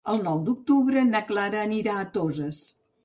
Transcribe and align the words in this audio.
El 0.11 0.21
nou 0.27 0.39
d'octubre 0.45 1.03
na 1.09 1.21
Clara 1.27 1.61
anirà 1.67 1.99
a 2.01 2.07
Toses. 2.17 2.63